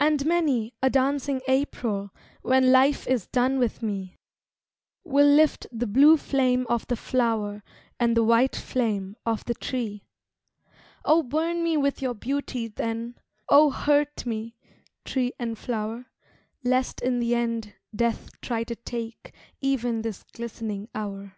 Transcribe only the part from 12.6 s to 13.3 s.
then,